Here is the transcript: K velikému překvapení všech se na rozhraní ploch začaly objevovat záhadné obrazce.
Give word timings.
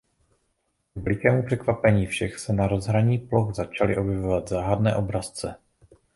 K 0.93 0.95
velikému 0.95 1.43
překvapení 1.43 2.07
všech 2.07 2.39
se 2.39 2.53
na 2.53 2.67
rozhraní 2.67 3.17
ploch 3.19 3.55
začaly 3.55 3.97
objevovat 3.97 4.49
záhadné 4.49 4.95
obrazce. 4.95 5.55